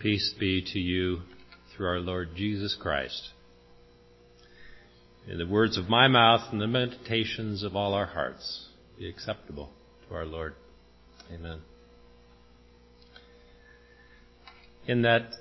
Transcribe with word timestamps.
Peace 0.00 0.34
be 0.40 0.62
to 0.72 0.78
you 0.78 1.18
through 1.76 1.86
our 1.86 2.00
Lord 2.00 2.30
Jesus 2.34 2.74
Christ. 2.80 3.28
In 5.28 5.36
the 5.36 5.46
words 5.46 5.76
of 5.76 5.90
my 5.90 6.08
mouth 6.08 6.50
and 6.50 6.58
the 6.58 6.66
meditations 6.66 7.62
of 7.62 7.76
all 7.76 7.92
our 7.92 8.06
hearts 8.06 8.68
be 8.98 9.06
acceptable 9.06 9.68
to 10.08 10.14
our 10.14 10.24
Lord. 10.24 10.54
Amen. 11.30 11.60
In 14.86 15.02
that 15.02 15.34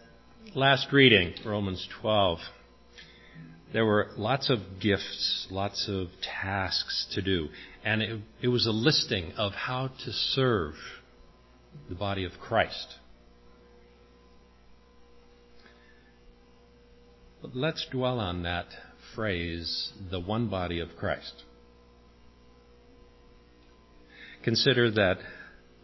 last 0.53 0.91
reading, 0.91 1.35
Romans 1.45 1.87
12, 2.01 2.39
there 3.71 3.85
were 3.85 4.09
lots 4.17 4.49
of 4.49 4.59
gifts, 4.81 5.47
lots 5.49 5.87
of 5.87 6.07
tasks 6.21 7.07
to 7.13 7.21
do, 7.21 7.47
and 7.85 8.01
it, 8.01 8.21
it 8.41 8.49
was 8.49 8.67
a 8.67 8.71
listing 8.71 9.31
of 9.37 9.53
how 9.53 9.87
to 10.03 10.11
serve 10.11 10.73
the 11.87 11.95
body 11.95 12.25
of 12.25 12.33
Christ. 12.41 12.95
But 17.41 17.55
let's 17.55 17.85
dwell 17.89 18.19
on 18.19 18.43
that 18.43 18.67
phrase, 19.15 19.93
the 20.11 20.19
one 20.19 20.49
body 20.49 20.79
of 20.79 20.89
Christ. 20.97 21.43
Consider 24.43 24.91
that 24.91 25.19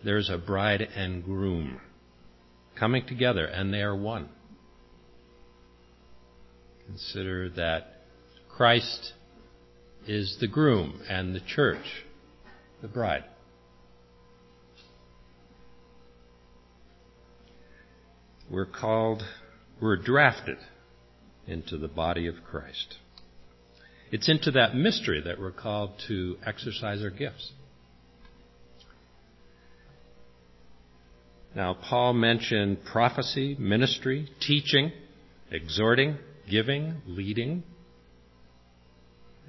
there's 0.03 0.29
a 0.29 0.37
bride 0.37 0.81
and 0.81 1.23
groom 1.23 1.79
coming 2.77 3.05
together, 3.07 3.45
and 3.45 3.73
they 3.73 3.81
are 3.81 3.95
one. 3.95 4.29
Consider 6.87 7.49
that 7.51 8.01
Christ 8.49 9.13
is 10.07 10.37
the 10.39 10.47
groom 10.47 11.01
and 11.09 11.33
the 11.33 11.39
church, 11.39 12.03
the 12.81 12.87
bride. 12.87 13.23
We're 18.49 18.67
called, 18.67 19.23
we're 19.81 19.95
drafted 19.95 20.57
into 21.47 21.77
the 21.77 21.87
body 21.87 22.27
of 22.27 22.35
Christ. 22.43 22.95
It's 24.11 24.29
into 24.29 24.51
that 24.51 24.75
mystery 24.75 25.21
that 25.25 25.39
we're 25.39 25.51
called 25.51 25.91
to 26.07 26.37
exercise 26.45 27.01
our 27.01 27.09
gifts. 27.09 27.51
Now, 31.55 31.73
Paul 31.73 32.13
mentioned 32.13 32.79
prophecy, 32.85 33.55
ministry, 33.57 34.29
teaching, 34.41 34.91
exhorting, 35.49 36.17
giving, 36.49 37.01
leading, 37.07 37.63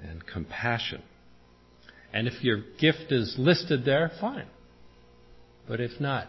and 0.01 0.25
compassion. 0.25 1.01
And 2.13 2.27
if 2.27 2.43
your 2.43 2.63
gift 2.79 3.11
is 3.11 3.35
listed 3.37 3.83
there, 3.83 4.09
fine. 4.21 4.47
But 5.67 5.81
if 5.81 5.99
not, 5.99 6.27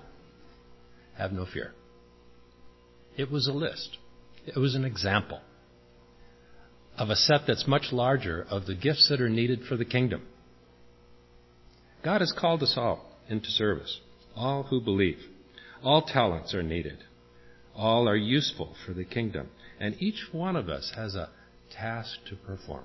have 1.17 1.33
no 1.33 1.47
fear. 1.47 1.73
It 3.17 3.31
was 3.31 3.47
a 3.47 3.53
list. 3.53 3.99
It 4.47 4.59
was 4.59 4.75
an 4.75 4.85
example 4.85 5.41
of 6.99 7.11
a 7.11 7.17
set 7.17 7.43
that's 7.47 7.67
much 7.67 7.93
larger 7.93 8.45
of 8.51 8.67
the 8.67 8.75
gifts 8.75 9.09
that 9.09 9.21
are 9.21 9.29
needed 9.29 9.61
for 9.69 9.77
the 9.77 9.85
kingdom. 9.85 10.27
God 12.05 12.21
has 12.21 12.35
called 12.37 12.63
us 12.63 12.75
all 12.77 13.07
into 13.29 13.49
service, 13.49 14.01
all 14.35 14.65
who 14.65 14.81
believe. 14.81 15.19
All 15.83 16.03
talents 16.03 16.55
are 16.55 16.63
needed. 16.63 16.99
All 17.75 18.09
are 18.09 18.17
useful 18.17 18.75
for 18.85 18.93
the 18.93 19.05
kingdom. 19.05 19.49
And 19.79 19.95
each 20.03 20.27
one 20.33 20.57
of 20.57 20.69
us 20.69 20.93
has 20.97 21.15
a 21.15 21.31
task 21.71 22.19
to 22.29 22.37
perform. 22.37 22.85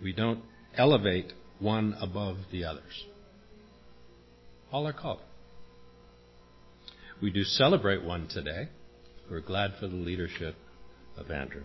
We 0.00 0.12
don't 0.12 0.42
elevate 0.76 1.32
one 1.58 1.96
above 2.00 2.36
the 2.52 2.64
others. 2.64 3.04
All 4.70 4.86
are 4.86 4.92
called. 4.92 5.20
We 7.20 7.30
do 7.30 7.42
celebrate 7.42 8.04
one 8.04 8.28
today. 8.28 8.68
We're 9.28 9.40
glad 9.40 9.72
for 9.80 9.88
the 9.88 9.96
leadership 9.96 10.54
of 11.16 11.30
Andrew. 11.30 11.64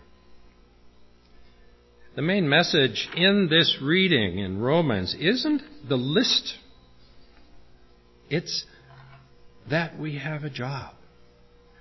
The 2.16 2.22
main 2.22 2.48
message 2.48 3.08
in 3.16 3.48
this 3.48 3.78
reading 3.80 4.38
in 4.38 4.60
Romans 4.60 5.14
isn't 5.18 5.62
the 5.88 5.96
list. 5.96 6.54
It's 8.28 8.64
that 9.70 9.98
we 9.98 10.18
have 10.18 10.42
a 10.42 10.50
job. 10.50 10.94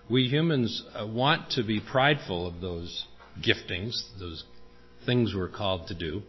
We 0.09 0.27
humans 0.27 0.83
uh, 0.93 1.07
want 1.07 1.51
to 1.51 1.63
be 1.63 1.79
prideful 1.79 2.47
of 2.47 2.61
those 2.61 3.05
giftings, 3.41 4.01
those 4.19 4.43
things 5.05 5.33
we're 5.35 5.49
called 5.49 5.87
to 5.87 5.95
do. 5.95 6.23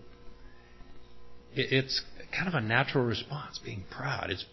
It's 1.54 2.03
kind 2.34 2.48
of 2.48 2.54
a 2.54 2.60
natural 2.60 3.04
response, 3.04 3.59
being 3.59 3.84
proud. 3.91 4.31
It's, 4.31 4.44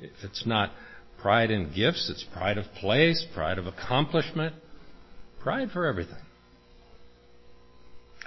if 0.00 0.10
it's 0.22 0.46
not 0.46 0.72
pride 1.20 1.50
in 1.50 1.72
gifts, 1.74 2.10
it's 2.10 2.24
pride 2.32 2.58
of 2.58 2.66
place, 2.74 3.26
pride 3.34 3.58
of 3.58 3.66
accomplishment, 3.66 4.54
pride 5.40 5.70
for 5.72 5.86
everything. 5.86 6.22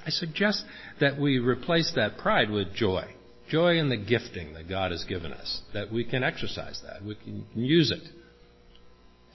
I 0.05 0.09
suggest 0.09 0.65
that 0.99 1.19
we 1.19 1.39
replace 1.39 1.93
that 1.95 2.17
pride 2.17 2.49
with 2.49 2.73
joy. 2.73 3.05
Joy 3.49 3.77
in 3.77 3.89
the 3.89 3.97
gifting 3.97 4.53
that 4.53 4.67
God 4.67 4.91
has 4.91 5.03
given 5.05 5.31
us, 5.31 5.61
that 5.73 5.91
we 5.91 6.03
can 6.03 6.23
exercise 6.23 6.81
that, 6.83 7.03
we 7.03 7.15
can 7.15 7.45
use 7.55 7.91
it, 7.91 8.03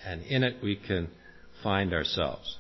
and 0.05 0.23
in 0.23 0.43
it 0.43 0.63
we 0.63 0.77
can 0.77 1.09
find 1.63 1.93
ourselves. 1.93 2.59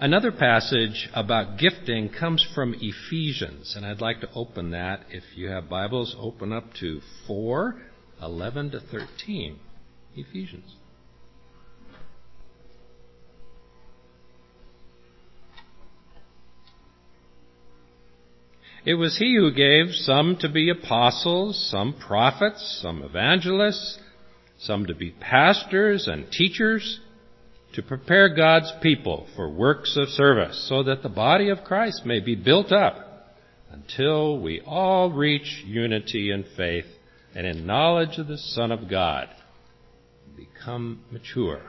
Another 0.00 0.32
passage 0.32 1.08
about 1.14 1.58
gifting 1.58 2.08
comes 2.08 2.44
from 2.54 2.74
Ephesians, 2.80 3.74
and 3.76 3.84
I'd 3.84 4.00
like 4.00 4.20
to 4.20 4.32
open 4.34 4.70
that. 4.70 5.04
If 5.10 5.22
you 5.36 5.48
have 5.48 5.68
Bibles, 5.68 6.16
open 6.18 6.52
up 6.52 6.64
to 6.80 7.00
4 7.26 7.80
11 8.20 8.70
to 8.72 8.80
13. 8.80 9.58
Ephesians. 10.16 10.74
It 18.88 18.94
was 18.94 19.18
he 19.18 19.36
who 19.36 19.52
gave 19.52 19.94
some 19.94 20.38
to 20.38 20.48
be 20.48 20.70
apostles, 20.70 21.68
some 21.70 21.92
prophets, 21.92 22.78
some 22.80 23.02
evangelists, 23.02 23.98
some 24.60 24.86
to 24.86 24.94
be 24.94 25.10
pastors 25.10 26.08
and 26.08 26.32
teachers, 26.32 26.98
to 27.74 27.82
prepare 27.82 28.34
God's 28.34 28.72
people 28.80 29.26
for 29.36 29.50
works 29.50 29.94
of 29.98 30.08
service, 30.08 30.66
so 30.70 30.84
that 30.84 31.02
the 31.02 31.10
body 31.10 31.50
of 31.50 31.64
Christ 31.64 32.06
may 32.06 32.20
be 32.20 32.34
built 32.34 32.72
up 32.72 33.36
until 33.70 34.40
we 34.40 34.62
all 34.62 35.10
reach 35.10 35.62
unity 35.66 36.30
in 36.30 36.46
faith 36.56 36.86
and 37.34 37.46
in 37.46 37.66
knowledge 37.66 38.16
of 38.16 38.26
the 38.26 38.38
Son 38.38 38.72
of 38.72 38.88
God, 38.88 39.28
become 40.34 41.04
mature, 41.10 41.60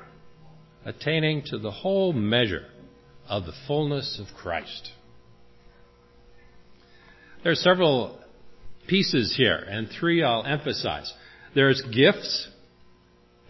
attaining 0.85 1.43
to 1.47 1.57
the 1.57 1.71
whole 1.71 2.13
measure 2.13 2.67
of 3.27 3.45
the 3.45 3.53
fullness 3.67 4.21
of 4.25 4.33
Christ. 4.37 4.93
There 7.43 7.51
are 7.51 7.55
several 7.55 8.19
pieces 8.87 9.33
here, 9.35 9.55
and 9.55 9.87
three 9.99 10.23
I'll 10.23 10.45
emphasize. 10.45 11.13
There's 11.55 11.81
gifts, 11.81 12.49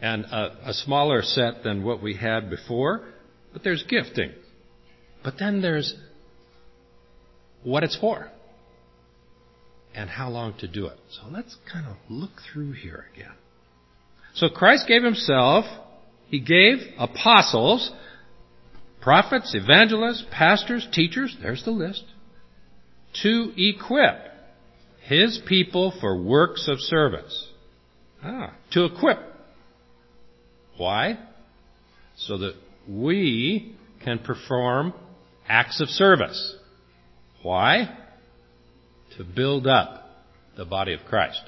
and 0.02 0.26
a, 0.26 0.70
a, 0.70 0.74
smaller 0.74 1.22
set 1.22 1.64
than 1.64 1.84
what 1.84 2.02
we 2.02 2.16
had 2.16 2.50
before, 2.50 3.02
but 3.52 3.64
there's 3.64 3.84
gifting. 3.84 4.32
But 5.24 5.36
then 5.40 5.62
there's 5.62 5.96
what 7.64 7.84
it's 7.84 7.98
for 7.98 8.30
and 9.94 10.10
how 10.10 10.30
long 10.30 10.54
to 10.60 10.68
do 10.68 10.86
it. 10.88 10.98
So 11.10 11.28
let's 11.30 11.58
kind 11.72 11.86
of 11.88 11.98
look 12.10 12.32
through 12.54 12.74
here 12.74 13.06
again. 13.14 13.34
So 14.36 14.48
Christ 14.48 14.88
gave 14.88 15.04
himself, 15.04 15.66
he 16.28 16.40
gave 16.40 16.78
apostles, 16.98 17.92
prophets, 19.02 19.56
evangelists, 19.56 20.26
pastors, 20.32 20.88
teachers, 20.94 21.36
there's 21.42 21.66
the 21.66 21.72
list, 21.72 22.06
to 23.24 23.52
equip 23.58 24.16
his 25.02 25.42
people 25.48 25.94
for 26.00 26.22
works 26.22 26.68
of 26.68 26.80
service. 26.80 27.48
Ah, 28.24 28.54
to 28.72 28.86
equip. 28.86 29.18
Why? 30.78 31.18
So 32.16 32.38
that 32.38 32.54
we 32.88 33.76
can 34.04 34.20
perform 34.20 34.94
acts 35.48 35.82
of 35.82 35.90
service. 35.90 36.56
Why? 37.42 37.98
To 39.18 39.24
build 39.24 39.68
up 39.68 40.10
the 40.58 40.66
body 40.66 40.94
of 40.94 41.02
Christ. 41.08 41.42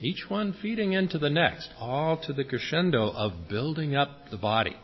Each 0.00 0.24
one 0.28 0.54
feeding 0.62 0.94
into 0.94 1.18
the 1.18 1.28
next, 1.28 1.68
all 1.78 2.16
to 2.26 2.32
the 2.32 2.44
crescendo 2.44 3.10
of 3.10 3.48
building 3.48 3.94
up 3.94 4.30
the 4.30 4.38
body. 4.38 4.76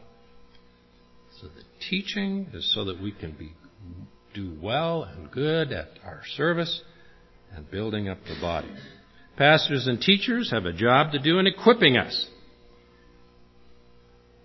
So 1.40 1.46
the 1.48 1.64
teaching 1.88 2.48
is 2.52 2.72
so 2.74 2.84
that 2.84 3.00
we 3.00 3.12
can 3.12 3.32
be 3.32 3.52
do 4.36 4.56
well 4.62 5.04
and 5.04 5.30
good 5.30 5.72
at 5.72 5.88
our 6.04 6.20
service 6.36 6.82
and 7.54 7.68
building 7.70 8.08
up 8.08 8.18
the 8.24 8.38
body. 8.40 8.70
Pastors 9.36 9.86
and 9.86 10.00
teachers 10.00 10.50
have 10.50 10.66
a 10.66 10.72
job 10.72 11.12
to 11.12 11.18
do 11.18 11.38
in 11.38 11.46
equipping 11.46 11.96
us. 11.96 12.28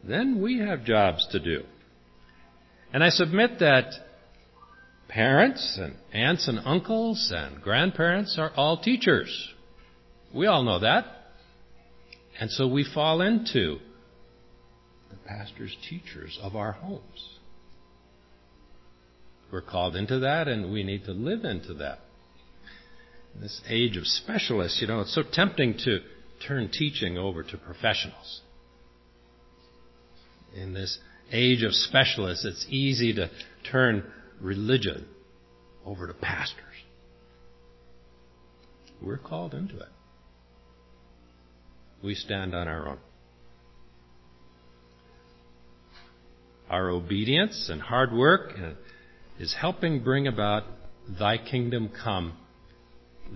Then 0.03 0.41
we 0.41 0.59
have 0.59 0.85
jobs 0.85 1.27
to 1.31 1.39
do. 1.39 1.63
And 2.93 3.03
I 3.03 3.09
submit 3.09 3.59
that 3.59 3.91
parents 5.07 5.77
and 5.79 5.95
aunts 6.13 6.47
and 6.47 6.59
uncles 6.65 7.31
and 7.35 7.61
grandparents 7.61 8.37
are 8.39 8.51
all 8.55 8.81
teachers. 8.81 9.49
We 10.33 10.47
all 10.47 10.63
know 10.63 10.79
that. 10.79 11.05
And 12.39 12.49
so 12.49 12.67
we 12.67 12.85
fall 12.93 13.21
into 13.21 13.77
the 15.09 15.17
pastors, 15.27 15.75
teachers 15.89 16.39
of 16.41 16.55
our 16.55 16.71
homes. 16.71 17.39
We're 19.51 19.61
called 19.61 19.95
into 19.95 20.19
that 20.19 20.47
and 20.47 20.71
we 20.71 20.83
need 20.83 21.05
to 21.05 21.11
live 21.11 21.43
into 21.43 21.73
that. 21.75 21.99
In 23.35 23.41
this 23.41 23.61
age 23.69 23.97
of 23.97 24.05
specialists, 24.05 24.81
you 24.81 24.87
know, 24.87 25.01
it's 25.01 25.13
so 25.13 25.23
tempting 25.23 25.77
to 25.85 25.99
turn 26.47 26.69
teaching 26.71 27.17
over 27.17 27.43
to 27.43 27.57
professionals. 27.57 28.41
In 30.55 30.73
this 30.73 30.99
age 31.31 31.63
of 31.63 31.73
specialists, 31.73 32.45
it's 32.45 32.65
easy 32.69 33.13
to 33.13 33.29
turn 33.69 34.03
religion 34.39 35.05
over 35.85 36.07
to 36.07 36.13
pastors. 36.13 36.57
We're 39.01 39.17
called 39.17 39.53
into 39.53 39.77
it. 39.77 39.89
We 42.03 42.15
stand 42.15 42.53
on 42.53 42.67
our 42.67 42.89
own. 42.89 42.97
Our 46.69 46.89
obedience 46.89 47.69
and 47.71 47.81
hard 47.81 48.13
work 48.13 48.53
is 49.41 49.55
helping 49.59 50.03
bring 50.03 50.27
about 50.27 50.63
Thy 51.19 51.35
kingdom 51.39 51.89
come, 51.89 52.37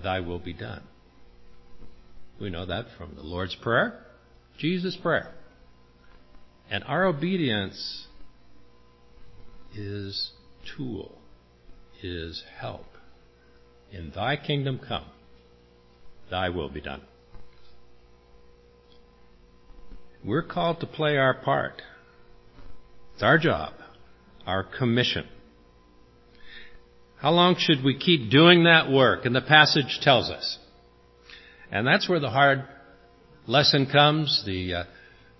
Thy 0.03 0.19
will 0.19 0.37
be 0.37 0.53
done. 0.53 0.83
We 2.39 2.51
know 2.51 2.67
that 2.67 2.85
from 2.95 3.15
the 3.15 3.23
Lord's 3.23 3.55
Prayer, 3.55 4.05
Jesus' 4.55 4.95
prayer. 4.95 5.33
And 6.69 6.83
our 6.83 7.05
obedience 7.05 8.05
is 9.75 10.29
tool, 10.77 11.17
is 12.03 12.43
help. 12.59 12.85
In 13.91 14.11
thy 14.11 14.37
kingdom 14.37 14.79
come, 14.87 15.05
thy 16.29 16.49
will 16.49 16.69
be 16.69 16.81
done. 16.81 17.01
We're 20.23 20.43
called 20.43 20.81
to 20.81 20.85
play 20.85 21.17
our 21.17 21.33
part. 21.33 21.81
It's 23.15 23.23
our 23.23 23.39
job, 23.39 23.73
our 24.45 24.63
commission. 24.63 25.25
How 27.25 27.31
long 27.31 27.55
should 27.57 27.83
we 27.83 27.97
keep 27.97 28.29
doing 28.29 28.65
that 28.65 28.91
work? 28.91 29.25
And 29.25 29.35
the 29.35 29.41
passage 29.41 29.97
tells 30.03 30.29
us. 30.29 30.59
And 31.71 31.87
that's 31.87 32.07
where 32.07 32.19
the 32.19 32.29
hard 32.29 32.65
lesson 33.47 33.87
comes, 33.91 34.43
the, 34.45 34.73
uh, 34.75 34.83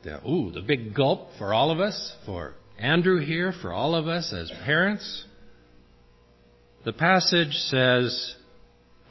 the, 0.04 0.28
ooh, 0.28 0.50
the 0.50 0.64
big 0.64 0.96
gulp 0.96 1.30
for 1.38 1.54
all 1.54 1.70
of 1.70 1.80
us, 1.80 2.12
for 2.26 2.56
Andrew 2.80 3.24
here, 3.24 3.54
for 3.62 3.72
all 3.72 3.94
of 3.94 4.08
us 4.08 4.34
as 4.34 4.52
parents. 4.66 5.26
The 6.86 6.94
passage 6.94 7.54
says, 7.54 8.34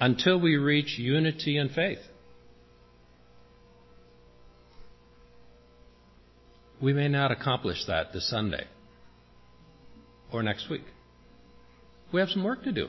until 0.00 0.40
we 0.40 0.56
reach 0.56 0.98
unity 0.98 1.58
in 1.58 1.68
faith. 1.68 2.00
We 6.82 6.92
may 6.92 7.06
not 7.06 7.30
accomplish 7.30 7.84
that 7.86 8.12
this 8.12 8.28
Sunday 8.28 8.66
or 10.32 10.42
next 10.42 10.68
week. 10.68 10.82
We 12.12 12.20
have 12.20 12.28
some 12.28 12.44
work 12.44 12.62
to 12.64 12.72
do. 12.72 12.88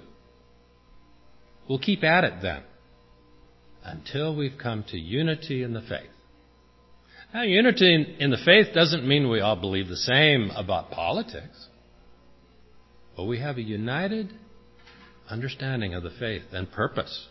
We'll 1.68 1.80
keep 1.80 2.04
at 2.04 2.24
it 2.24 2.36
then 2.42 2.64
until 3.84 4.36
we've 4.36 4.58
come 4.62 4.84
to 4.90 4.98
unity 4.98 5.64
in 5.64 5.74
the 5.74 5.82
faith. 5.82 6.10
Now, 7.34 7.42
unity 7.42 8.16
in 8.20 8.32
the 8.32 8.38
faith 8.38 8.68
doesn't 8.74 9.08
mean 9.08 9.30
we 9.30 9.42
all 9.42 9.56
believe 9.56 9.88
the 9.88 9.98
same 9.98 10.52
about 10.56 10.92
politics, 10.92 11.68
but 13.18 13.26
we 13.26 13.40
have 13.40 13.58
a 13.58 13.62
united 13.62 14.32
understanding 15.30 15.94
of 15.94 16.04
the 16.04 16.12
faith 16.12 16.44
and 16.52 16.72
purpose. 16.72 17.28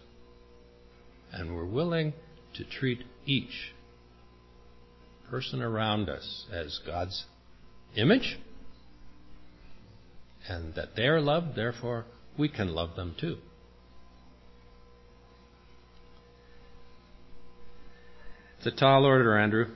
And 1.32 1.54
we're 1.54 1.64
willing 1.64 2.12
to 2.54 2.64
treat 2.64 3.02
each 3.26 3.72
person 5.30 5.62
around 5.62 6.08
us 6.08 6.46
as 6.52 6.80
God's 6.86 7.24
image, 7.96 8.38
and 10.48 10.74
that 10.74 10.96
they're 10.96 11.20
loved, 11.20 11.56
therefore 11.56 12.04
we 12.38 12.48
can 12.48 12.74
love 12.74 12.96
them 12.96 13.14
too. 13.18 13.38
It's 18.58 18.66
a 18.66 18.80
tall 18.80 19.04
order, 19.04 19.38
Andrew. 19.38 19.66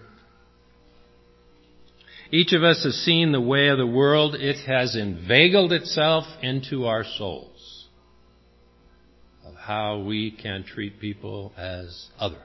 Each 2.31 2.53
of 2.53 2.63
us 2.63 2.85
has 2.85 2.95
seen 2.95 3.33
the 3.33 3.41
way 3.41 3.69
of 3.69 3.79
the 3.79 3.87
world. 3.87 4.35
It 4.35 4.67
has 4.67 4.97
inveigled 4.97 5.73
itself 5.73 6.25
into 6.43 6.87
our 6.87 7.05
souls 7.05 7.87
of 9.45 9.55
how 9.55 10.01
we 10.01 10.31
can 10.31 10.65
treat 10.65 11.01
people 11.01 11.53
as 11.57 12.09
other, 12.19 12.43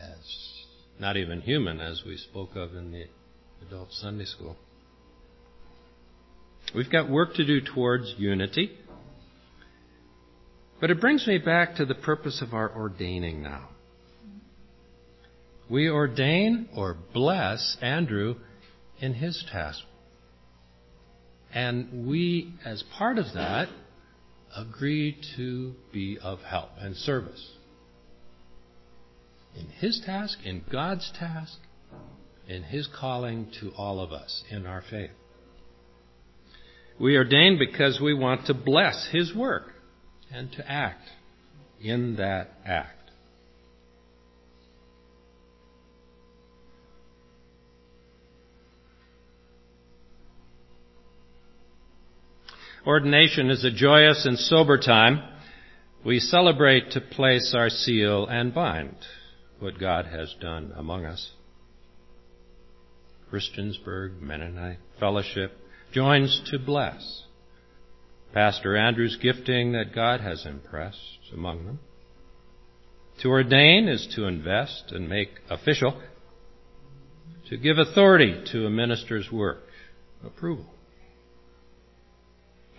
as 0.00 0.18
not 1.00 1.16
even 1.16 1.40
human, 1.40 1.80
as 1.80 2.02
we 2.06 2.16
spoke 2.16 2.54
of 2.54 2.74
in 2.74 2.92
the 2.92 3.06
adult 3.66 3.92
Sunday 3.92 4.24
school. 4.24 4.56
We've 6.74 6.90
got 6.90 7.08
work 7.08 7.34
to 7.34 7.46
do 7.46 7.60
towards 7.60 8.14
unity. 8.18 8.70
But 10.80 10.90
it 10.90 11.00
brings 11.00 11.26
me 11.26 11.38
back 11.38 11.76
to 11.76 11.84
the 11.84 11.94
purpose 11.94 12.40
of 12.42 12.54
our 12.54 12.70
ordaining 12.74 13.42
now. 13.42 13.68
We 15.68 15.88
ordain 15.88 16.68
or 16.74 16.96
bless 17.12 17.76
Andrew 17.82 18.36
in 19.00 19.14
his 19.14 19.44
task. 19.50 19.80
And 21.52 22.06
we, 22.06 22.54
as 22.64 22.84
part 22.96 23.18
of 23.18 23.26
that, 23.34 23.68
agree 24.56 25.18
to 25.36 25.74
be 25.92 26.18
of 26.22 26.40
help 26.40 26.70
and 26.78 26.96
service. 26.96 27.52
In 29.56 29.66
his 29.66 30.00
task, 30.04 30.38
in 30.44 30.62
God's 30.70 31.10
task, 31.18 31.58
in 32.46 32.62
his 32.62 32.88
calling 32.98 33.50
to 33.60 33.72
all 33.76 34.00
of 34.00 34.12
us 34.12 34.44
in 34.50 34.66
our 34.66 34.82
faith. 34.88 35.10
We 37.00 37.16
ordain 37.16 37.58
because 37.58 38.00
we 38.00 38.12
want 38.12 38.46
to 38.46 38.54
bless 38.54 39.08
his 39.12 39.34
work 39.34 39.72
and 40.32 40.50
to 40.52 40.70
act 40.70 41.08
in 41.80 42.16
that 42.16 42.50
act. 42.66 42.98
Ordination 52.86 53.50
is 53.50 53.64
a 53.64 53.70
joyous 53.70 54.24
and 54.24 54.38
sober 54.38 54.78
time. 54.78 55.22
We 56.04 56.20
celebrate 56.20 56.92
to 56.92 57.00
place 57.00 57.54
our 57.54 57.68
seal 57.68 58.26
and 58.26 58.54
bind 58.54 58.96
what 59.60 59.78
God 59.78 60.06
has 60.06 60.34
done 60.40 60.72
among 60.74 61.04
us. 61.04 61.30
Christiansburg 63.30 64.22
Mennonite 64.22 64.78
Fellowship 64.98 65.52
joins 65.92 66.42
to 66.50 66.58
bless 66.58 67.22
Pastor 68.32 68.76
Andrew's 68.76 69.16
gifting 69.16 69.72
that 69.72 69.94
God 69.94 70.20
has 70.20 70.44
impressed 70.44 71.18
among 71.32 71.66
them. 71.66 71.78
To 73.22 73.28
ordain 73.28 73.88
is 73.88 74.06
to 74.14 74.26
invest 74.26 74.92
and 74.92 75.08
make 75.08 75.30
official, 75.50 76.00
to 77.48 77.56
give 77.56 77.78
authority 77.78 78.44
to 78.52 78.66
a 78.66 78.70
minister's 78.70 79.32
work, 79.32 79.64
approval. 80.24 80.66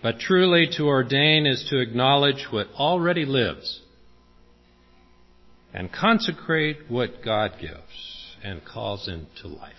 But 0.02 0.18
truly 0.18 0.68
to 0.78 0.86
ordain 0.86 1.46
is 1.46 1.66
to 1.70 1.80
acknowledge 1.80 2.46
what 2.50 2.68
already 2.78 3.26
lives 3.26 3.80
and 5.74 5.92
consecrate 5.92 6.88
what 6.88 7.22
God 7.22 7.52
gives 7.60 8.36
and 8.42 8.64
calls 8.64 9.08
into 9.08 9.48
life. 9.48 9.74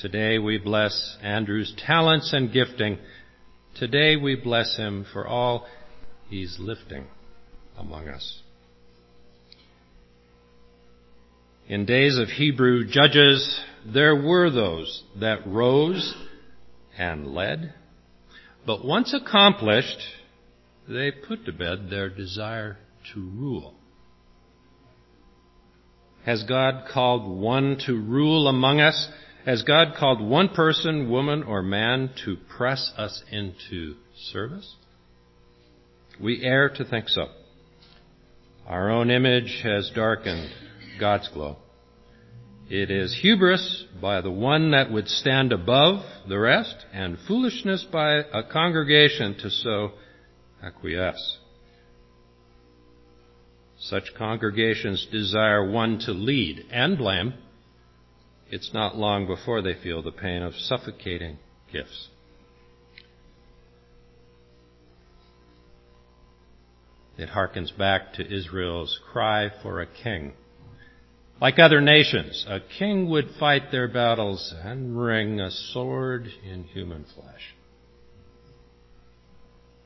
Today 0.00 0.38
we 0.38 0.56
bless 0.56 1.18
Andrew's 1.22 1.74
talents 1.86 2.32
and 2.32 2.50
gifting. 2.50 2.96
Today 3.76 4.16
we 4.16 4.34
bless 4.34 4.74
him 4.78 5.04
for 5.12 5.26
all 5.26 5.66
he's 6.30 6.56
lifting 6.58 7.04
among 7.76 8.08
us. 8.08 8.40
In 11.68 11.84
days 11.84 12.16
of 12.16 12.28
Hebrew 12.28 12.86
judges, 12.86 13.60
there 13.84 14.16
were 14.16 14.48
those 14.48 15.02
that 15.20 15.46
rose 15.46 16.14
and 16.96 17.26
led. 17.34 17.74
But 18.64 18.82
once 18.82 19.12
accomplished, 19.12 20.00
they 20.88 21.10
put 21.10 21.44
to 21.44 21.52
bed 21.52 21.90
their 21.90 22.08
desire 22.08 22.78
to 23.12 23.20
rule. 23.20 23.74
Has 26.24 26.42
God 26.44 26.88
called 26.90 27.38
one 27.38 27.76
to 27.84 27.92
rule 27.92 28.48
among 28.48 28.80
us? 28.80 29.08
Has 29.46 29.62
God 29.62 29.94
called 29.98 30.20
one 30.20 30.50
person, 30.50 31.10
woman, 31.10 31.42
or 31.42 31.62
man 31.62 32.10
to 32.24 32.36
press 32.56 32.92
us 32.96 33.22
into 33.30 33.94
service? 34.30 34.76
We 36.20 36.42
err 36.44 36.68
to 36.68 36.84
think 36.84 37.08
so. 37.08 37.26
Our 38.66 38.90
own 38.90 39.10
image 39.10 39.60
has 39.62 39.90
darkened 39.94 40.50
God's 40.98 41.28
glow. 41.28 41.56
It 42.68 42.90
is 42.90 43.18
hubris 43.20 43.84
by 44.00 44.20
the 44.20 44.30
one 44.30 44.72
that 44.72 44.92
would 44.92 45.08
stand 45.08 45.52
above 45.52 46.04
the 46.28 46.38
rest, 46.38 46.86
and 46.92 47.18
foolishness 47.26 47.84
by 47.90 48.16
a 48.16 48.44
congregation 48.44 49.36
to 49.38 49.50
so 49.50 49.92
acquiesce. 50.62 51.38
such 53.80 54.12
congregations 54.16 55.06
desire 55.10 55.68
one 55.70 55.98
to 56.00 56.12
lead 56.12 56.66
and 56.70 56.98
blame, 56.98 57.32
it's 58.50 58.74
not 58.74 58.96
long 58.96 59.26
before 59.26 59.62
they 59.62 59.74
feel 59.74 60.02
the 60.02 60.10
pain 60.10 60.42
of 60.42 60.54
suffocating 60.54 61.38
gifts. 61.72 62.08
It 67.16 67.28
harkens 67.28 67.76
back 67.76 68.14
to 68.14 68.26
Israel's 68.26 68.98
cry 69.12 69.50
for 69.62 69.80
a 69.80 69.86
king. 69.86 70.32
Like 71.40 71.58
other 71.58 71.80
nations, 71.80 72.44
a 72.48 72.58
king 72.78 73.08
would 73.08 73.30
fight 73.38 73.70
their 73.70 73.88
battles 73.88 74.54
and 74.62 75.00
wring 75.00 75.40
a 75.40 75.50
sword 75.50 76.28
in 76.44 76.64
human 76.64 77.04
flesh. 77.14 77.54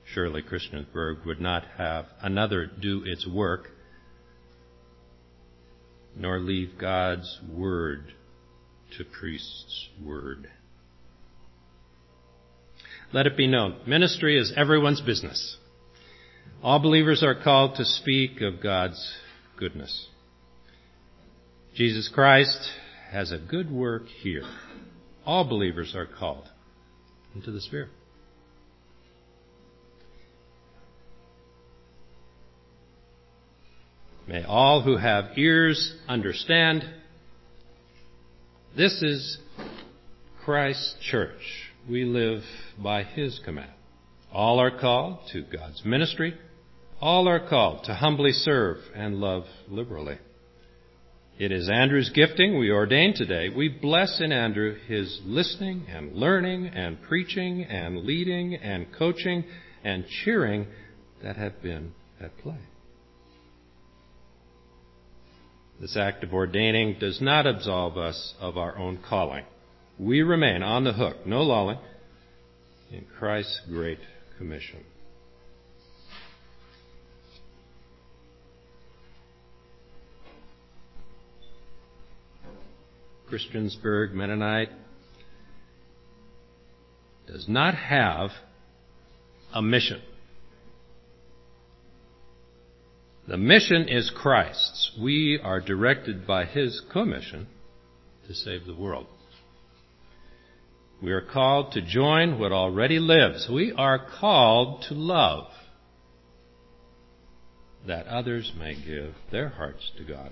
Surely 0.04 0.42
Christiansburg 0.42 1.26
would 1.26 1.40
not 1.40 1.64
have 1.76 2.06
another 2.23 2.66
do 2.66 3.02
its 3.04 3.26
work, 3.26 3.71
nor 6.16 6.38
leave 6.38 6.78
God's 6.78 7.40
word 7.52 8.12
to 8.98 9.04
priest's 9.04 9.88
word. 10.02 10.48
Let 13.12 13.26
it 13.26 13.36
be 13.36 13.46
known, 13.46 13.76
ministry 13.86 14.38
is 14.38 14.52
everyone's 14.56 15.00
business. 15.00 15.56
All 16.62 16.78
believers 16.78 17.22
are 17.22 17.34
called 17.34 17.76
to 17.76 17.84
speak 17.84 18.40
of 18.40 18.62
God's 18.62 19.16
goodness. 19.56 20.08
Jesus 21.74 22.08
Christ 22.12 22.70
has 23.10 23.30
a 23.30 23.38
good 23.38 23.70
work 23.70 24.06
here. 24.06 24.42
All 25.26 25.44
believers 25.44 25.94
are 25.94 26.06
called 26.06 26.48
into 27.34 27.50
the 27.50 27.60
Spirit. 27.60 27.90
May 34.26 34.42
all 34.42 34.82
who 34.82 34.96
have 34.96 35.36
ears 35.36 35.94
understand 36.08 36.84
this 38.76 39.02
is 39.02 39.38
Christ's 40.45 40.97
church. 41.00 41.71
We 41.88 42.04
live 42.04 42.43
by 42.83 43.04
His 43.04 43.40
command. 43.45 43.71
All 44.33 44.59
are 44.59 44.76
called 44.78 45.19
to 45.33 45.43
God's 45.43 45.85
ministry. 45.85 46.35
All 47.00 47.28
are 47.28 47.49
called 47.49 47.85
to 47.85 47.95
humbly 47.95 48.33
serve 48.33 48.78
and 48.95 49.16
love 49.16 49.45
liberally. 49.69 50.19
It 51.38 51.52
is 51.52 51.69
Andrew's 51.69 52.11
gifting 52.11 52.59
we 52.59 52.71
ordain 52.71 53.14
today. 53.14 53.49
We 53.49 53.69
bless 53.69 54.21
in 54.21 54.33
Andrew 54.33 54.76
his 54.87 55.21
listening 55.25 55.87
and 55.88 56.14
learning 56.14 56.66
and 56.69 57.00
preaching 57.02 57.64
and 57.64 58.04
leading 58.04 58.54
and 58.54 58.87
coaching 58.97 59.45
and 59.83 60.04
cheering 60.25 60.66
that 61.23 61.37
have 61.37 61.61
been 61.62 61.93
at 62.21 62.37
play. 62.38 62.59
This 65.84 65.98
act 65.98 66.24
of 66.24 66.32
ordaining 66.32 66.96
does 66.98 67.20
not 67.20 67.46
absolve 67.46 67.98
us 67.98 68.32
of 68.40 68.56
our 68.56 68.74
own 68.78 69.00
calling. 69.06 69.44
We 69.98 70.22
remain 70.22 70.62
on 70.62 70.84
the 70.84 70.94
hook, 70.94 71.26
no 71.26 71.42
lolling, 71.42 71.76
in 72.90 73.04
Christ's 73.18 73.60
great 73.68 73.98
commission. 74.38 74.82
Christiansburg 83.30 84.14
Mennonite 84.14 84.70
does 87.26 87.46
not 87.46 87.74
have 87.74 88.30
a 89.52 89.60
mission. 89.60 90.00
The 93.26 93.37
mission 93.38 93.88
is 93.88 94.11
Christ's. 94.14 94.93
We 95.00 95.40
are 95.43 95.61
directed 95.61 96.26
by 96.26 96.45
His 96.45 96.83
commission 96.93 97.47
to 98.26 98.35
save 98.35 98.66
the 98.66 98.75
world. 98.75 99.07
We 101.02 101.12
are 101.12 101.23
called 101.23 101.73
to 101.73 101.83
join 101.83 102.38
what 102.38 102.52
already 102.52 102.99
lives. 102.99 103.49
We 103.50 103.73
are 103.73 103.99
called 104.21 104.85
to 104.88 104.95
love 104.95 105.47
that 107.87 108.07
others 108.07 108.52
may 108.59 108.75
give 108.75 109.14
their 109.31 109.50
hearts 109.50 109.90
to 109.99 110.04
God. 110.04 110.31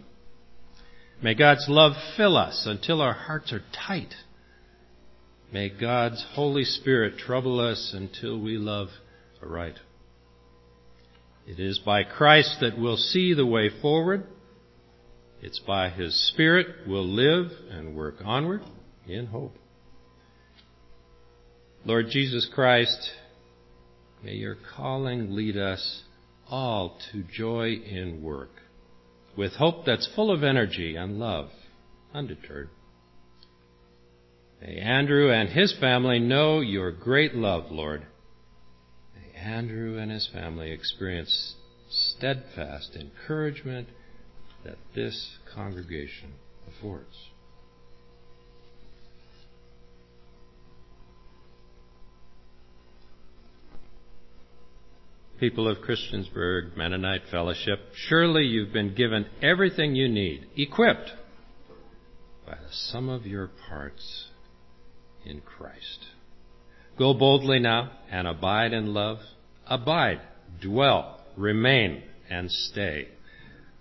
May 1.23 1.35
God's 1.35 1.67
love 1.69 1.93
fill 2.17 2.37
us 2.37 2.65
until 2.67 3.01
our 3.01 3.13
hearts 3.13 3.53
are 3.53 3.63
tight. 3.87 4.15
May 5.53 5.69
God's 5.69 6.25
Holy 6.35 6.65
Spirit 6.65 7.19
trouble 7.19 7.61
us 7.61 7.93
until 7.95 8.41
we 8.41 8.57
love 8.57 8.89
aright. 9.43 9.77
It 11.47 11.59
is 11.59 11.79
by 11.81 12.05
Christ 12.05 12.59
that 12.61 12.79
we'll 12.79 12.97
see 12.97 13.35
the 13.35 13.47
way 13.47 13.69
forward. 13.81 14.27
It's 15.41 15.59
by 15.59 15.91
His 15.91 16.29
Spirit 16.29 16.87
we'll 16.87 17.07
live 17.07 17.51
and 17.71 17.97
work 17.97 18.17
onward 18.25 18.63
in 19.09 19.27
hope. 19.27 19.57
Lord 21.85 22.07
Jesus 22.11 22.49
Christ, 22.55 23.11
may 24.23 24.35
your 24.35 24.57
calling 24.77 25.33
lead 25.33 25.57
us 25.57 26.03
all 26.49 26.97
to 27.11 27.25
joy 27.25 27.73
in 27.73 28.23
work 28.23 28.51
with 29.37 29.55
hope 29.55 29.85
that's 29.85 30.09
full 30.15 30.31
of 30.31 30.45
energy 30.45 30.95
and 30.97 31.19
love, 31.19 31.49
undeterred. 32.15 32.69
May 34.61 34.79
Andrew 34.79 35.33
and 35.33 35.49
his 35.49 35.75
family 35.81 36.21
know 36.21 36.61
your 36.61 36.93
great 36.93 37.35
love, 37.35 37.73
Lord. 37.73 38.07
Andrew 39.43 39.99
and 39.99 40.11
his 40.11 40.29
family 40.33 40.71
experience 40.71 41.57
steadfast 41.91 42.97
encouragement 42.97 43.89
that 44.65 44.79
this 44.95 45.39
congregation 45.55 46.33
affords. 46.69 47.33
people 55.43 55.67
of 55.67 55.79
Christiansburg 55.79 56.77
Mennonite 56.77 57.23
Fellowship, 57.29 57.81
surely 57.97 58.45
you've 58.45 58.73
been 58.73 58.95
given 58.95 59.27
everything 59.43 59.97
you 59.97 60.09
need, 60.09 60.47
equipped 60.57 61.11
by 62.47 62.55
the 62.55 62.71
sum 62.71 63.09
of 63.09 63.27
your 63.27 63.51
parts 63.69 64.27
in 65.25 65.41
Christ. 65.41 66.07
Go 66.99 67.15
boldly 67.15 67.59
now 67.59 67.93
and 68.11 68.27
abide 68.27 68.73
in 68.73 68.93
love. 68.93 69.19
Abide, 69.67 70.21
dwell, 70.61 71.21
remain, 71.37 72.03
and 72.29 72.51
stay, 72.51 73.09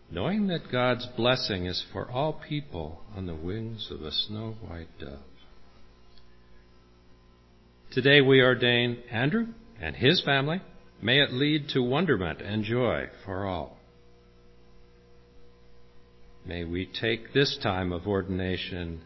knowing 0.10 0.48
that 0.48 0.72
God's 0.72 1.06
blessing 1.18 1.65
is 1.65 1.84
for 1.91 2.10
all 2.10 2.41
people 2.48 3.01
on 3.15 3.25
the 3.25 3.36
wings 3.36 3.89
of 3.91 4.01
a 4.01 4.12
snow 4.12 4.56
white 4.68 4.88
dove. 5.00 5.20
Today 7.91 8.22
we 8.22 8.41
ordain 8.41 9.00
Andrew 9.12 9.48
and 9.82 9.96
his 9.96 10.22
family 10.24 10.62
May 11.01 11.20
it 11.20 11.34
lead 11.34 11.70
to 11.70 11.82
wonderment 11.82 12.41
and 12.41 12.63
joy 12.63 13.10
for 13.25 13.48
all. 13.48 13.77
May 16.46 16.63
we 16.63 16.86
take 16.86 17.34
this 17.34 17.58
time 17.62 17.91
of 17.91 18.08
ordination 18.08 19.01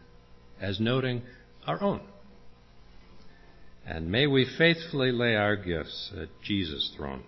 as 0.60 0.78
noting 0.78 1.22
our 1.66 1.82
own. 1.82 2.02
And 3.86 4.10
may 4.10 4.26
we 4.26 4.46
faithfully 4.58 5.12
lay 5.12 5.36
our 5.36 5.56
gifts 5.56 6.12
at 6.20 6.28
Jesus' 6.42 6.92
throne. 6.96 7.22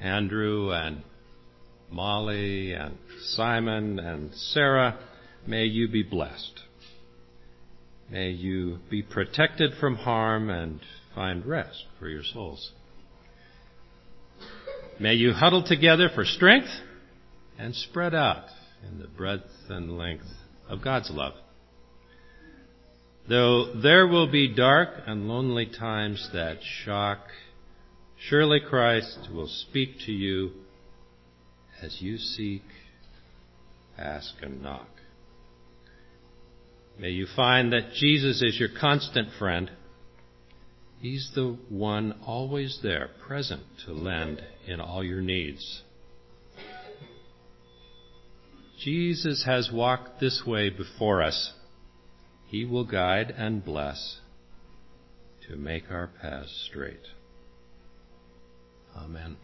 Andrew 0.00 0.72
and 0.72 1.02
Molly 1.90 2.72
and 2.72 2.96
Simon 3.20 3.98
and 3.98 4.34
Sarah 4.34 4.98
May 5.46 5.64
you 5.64 5.88
be 5.88 6.02
blessed. 6.02 6.60
May 8.10 8.30
you 8.30 8.78
be 8.90 9.02
protected 9.02 9.72
from 9.80 9.96
harm 9.96 10.50
and 10.50 10.80
find 11.14 11.46
rest 11.46 11.86
for 11.98 12.08
your 12.08 12.22
souls. 12.22 12.72
May 14.98 15.14
you 15.14 15.32
huddle 15.32 15.62
together 15.62 16.10
for 16.14 16.24
strength 16.24 16.68
and 17.60 17.74
spread 17.74 18.14
out 18.14 18.46
in 18.88 18.98
the 18.98 19.06
breadth 19.06 19.68
and 19.68 19.98
length 19.98 20.24
of 20.66 20.82
God's 20.82 21.10
love. 21.10 21.34
Though 23.28 23.74
there 23.82 24.06
will 24.06 24.32
be 24.32 24.54
dark 24.54 24.88
and 25.06 25.28
lonely 25.28 25.66
times 25.66 26.30
that 26.32 26.56
shock, 26.84 27.18
surely 28.28 28.60
Christ 28.60 29.28
will 29.32 29.46
speak 29.46 29.90
to 30.06 30.12
you 30.12 30.52
as 31.82 32.00
you 32.00 32.16
seek, 32.16 32.64
ask, 33.98 34.32
and 34.40 34.62
knock. 34.62 34.88
May 36.98 37.10
you 37.10 37.26
find 37.36 37.74
that 37.74 37.92
Jesus 37.92 38.40
is 38.40 38.58
your 38.58 38.70
constant 38.80 39.28
friend. 39.38 39.70
He's 41.00 41.30
the 41.34 41.58
one 41.68 42.18
always 42.26 42.80
there, 42.82 43.10
present 43.26 43.62
to 43.84 43.92
lend 43.92 44.42
in 44.66 44.80
all 44.80 45.04
your 45.04 45.20
needs. 45.20 45.82
Jesus 48.82 49.44
has 49.44 49.70
walked 49.70 50.20
this 50.20 50.42
way 50.46 50.70
before 50.70 51.22
us. 51.22 51.52
He 52.46 52.64
will 52.64 52.84
guide 52.84 53.32
and 53.36 53.64
bless 53.64 54.20
to 55.48 55.56
make 55.56 55.90
our 55.90 56.08
paths 56.20 56.66
straight. 56.70 57.06
Amen. 58.96 59.36